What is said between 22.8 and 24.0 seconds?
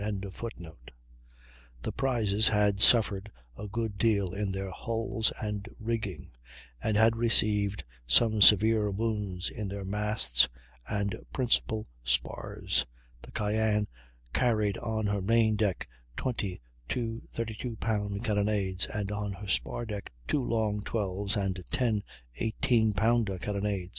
pounder carronades.